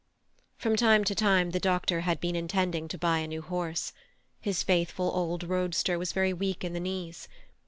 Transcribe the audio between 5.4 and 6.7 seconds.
roadster was very weak